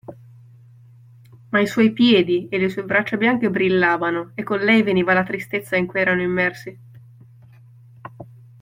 Ma 1.49 1.59
i 1.59 1.67
suoi 1.67 1.91
piedi 1.93 2.47
e 2.49 2.57
le 2.57 2.69
sue 2.69 2.83
braccia 2.83 3.17
bianche 3.17 3.51
brillavano, 3.51 4.31
e 4.33 4.41
con 4.41 4.57
lei 4.57 4.81
veniva 4.81 5.13
la 5.13 5.21
tristezza 5.21 5.75
in 5.75 5.85
cui 5.85 5.99
erano 5.99 6.23
immersi. 6.23 6.79